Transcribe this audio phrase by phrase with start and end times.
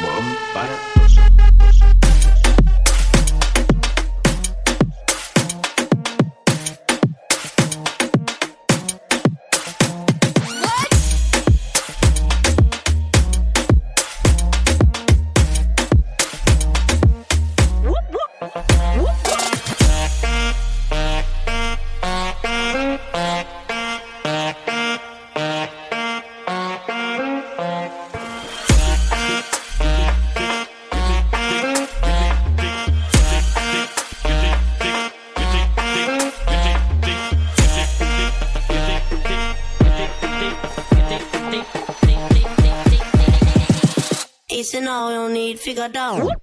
[0.00, 1.51] Bomba
[45.52, 46.41] ain't figured out.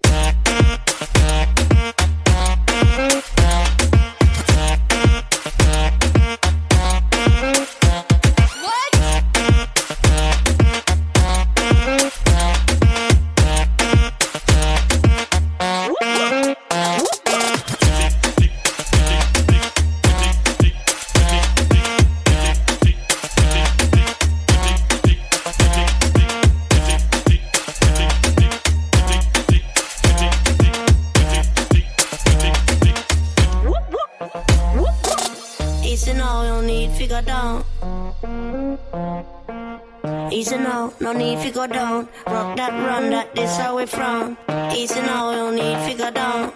[40.43, 41.51] Figure down.
[41.51, 42.07] go down.
[42.27, 44.37] Rock that run, that this how we from.
[44.73, 46.53] Easy now, no need to go down.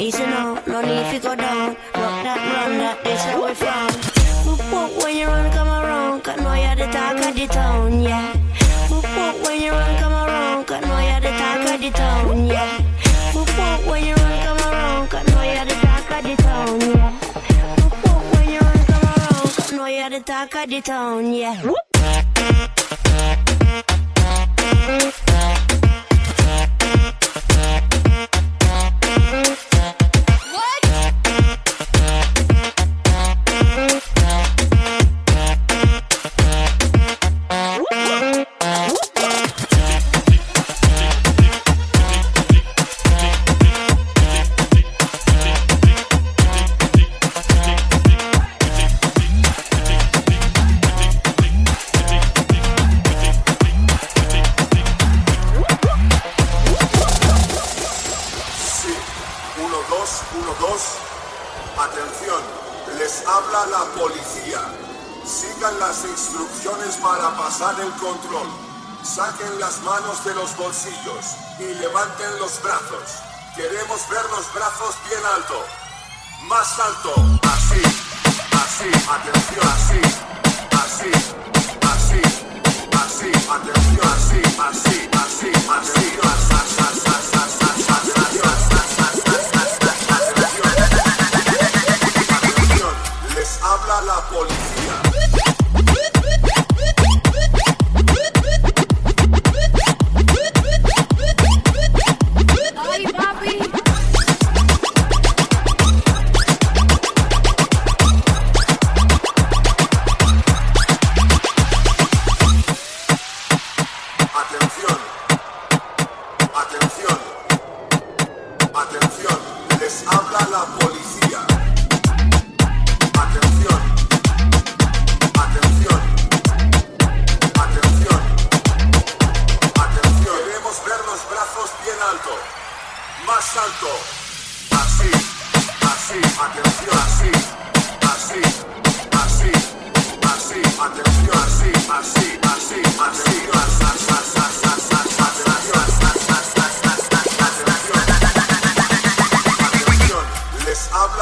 [0.00, 1.76] Easy now, no need to go down.
[1.94, 3.88] Rock that run, that this how we from.
[4.46, 6.22] Whoop whoop when you run, come around.
[6.22, 8.32] Cause know you're the talk of the town, yeah.
[8.90, 10.66] Whoop whoop when you run, come around.
[10.66, 12.78] Cause know you're the talk of the town, yeah.
[13.34, 15.08] Whoop whoop when you run, come around.
[15.08, 17.27] Cause know you're the talk of the town, yeah.
[19.78, 21.62] Know you're the talk of the town, yeah.
[67.98, 68.48] control.
[69.02, 71.24] Saquen las manos de los bolsillos
[71.58, 73.20] y levanten los brazos.
[73.54, 75.64] Queremos ver los brazos bien alto.
[76.48, 77.14] Más alto.
[77.42, 77.82] Así,
[78.52, 80.00] así, atención, así,
[80.82, 81.10] así,
[81.92, 82.22] así,
[83.02, 86.82] así, atención, así, así, así, así, así, así.
[86.82, 87.07] así.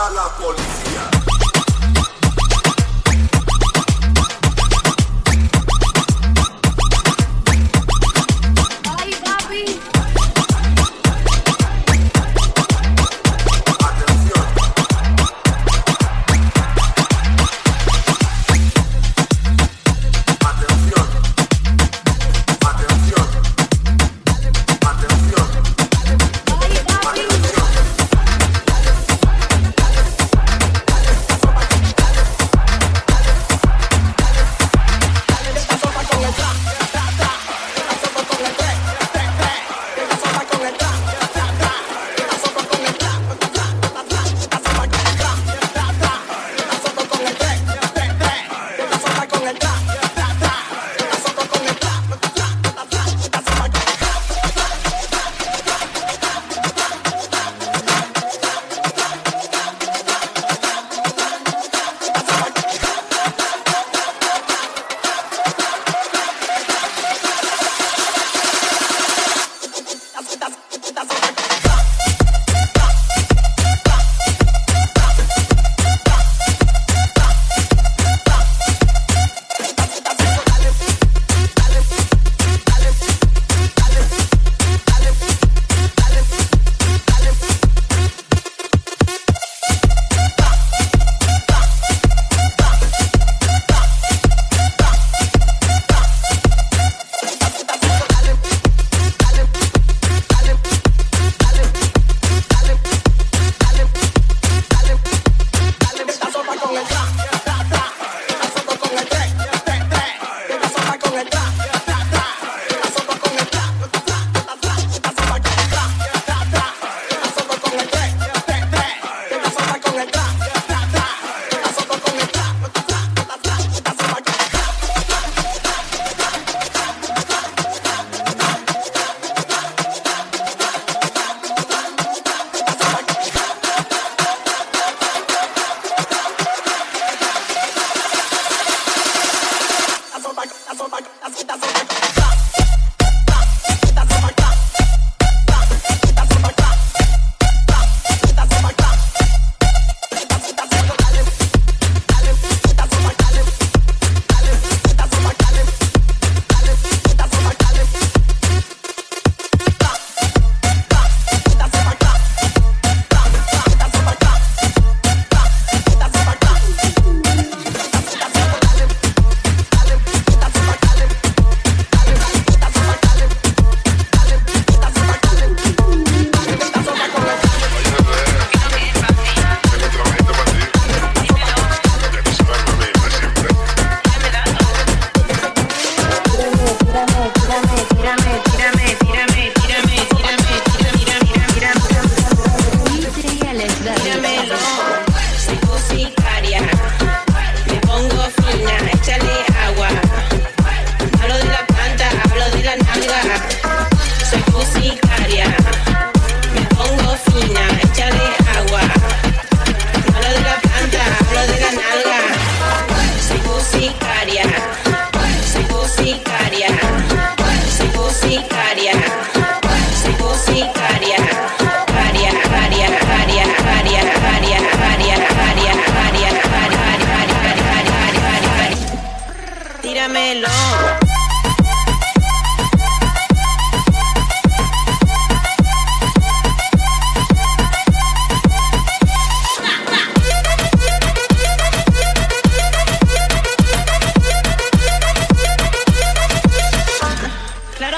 [0.06, 0.65] a la policía.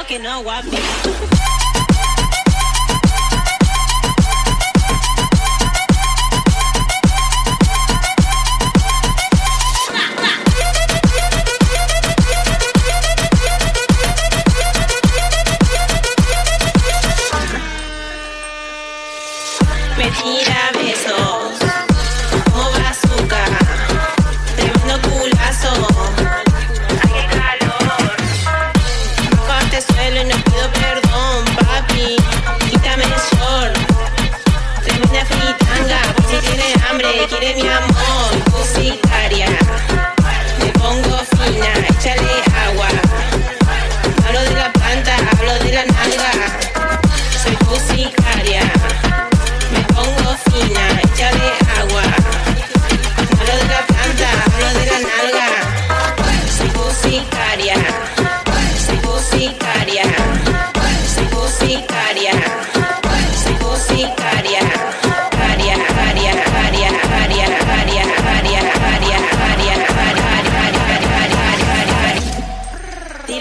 [0.08, 1.47] que não habito.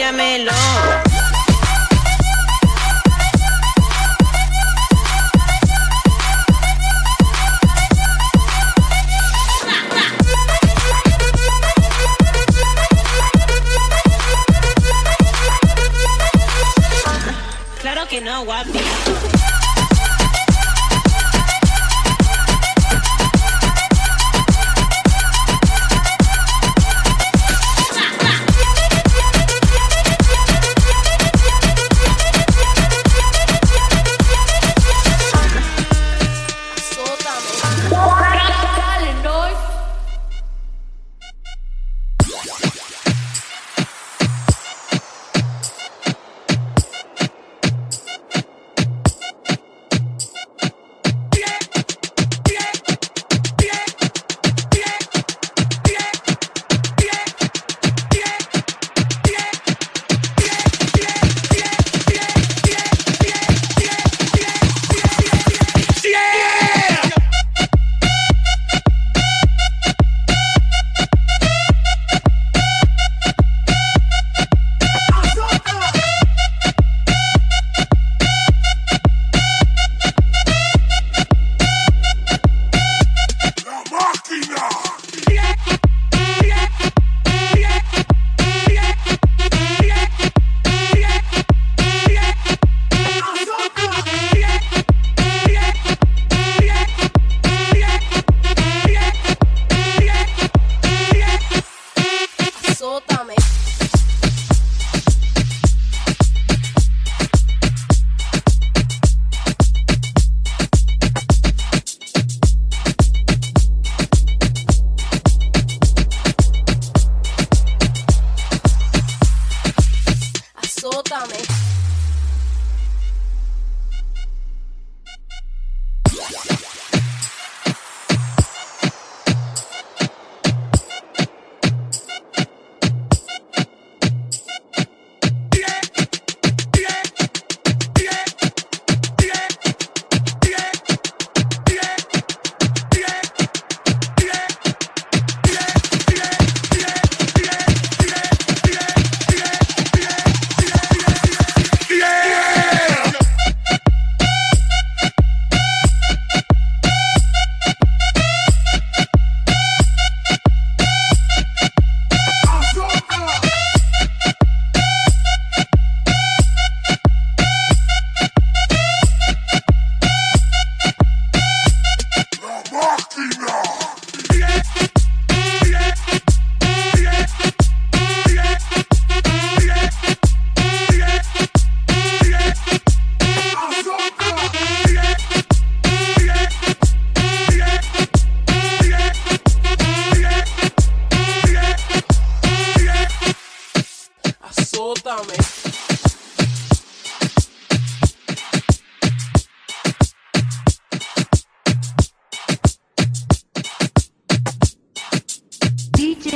[0.08, 0.87] dímelo.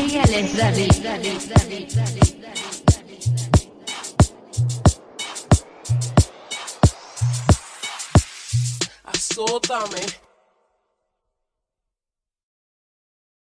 [0.02, 0.92] Alex David.
[9.06, 10.31] Azótame.